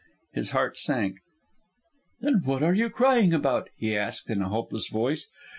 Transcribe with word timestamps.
His 0.33 0.49
heart 0.49 0.79
sank. 0.79 1.19
"Then 2.21 2.41
what 2.43 2.63
are 2.63 2.73
you 2.73 2.89
crying 2.89 3.35
about?" 3.35 3.69
he 3.77 3.95
asked 3.95 4.31
in 4.31 4.41
a 4.41 4.49
hopeless 4.49 4.87
voice. 4.87 5.27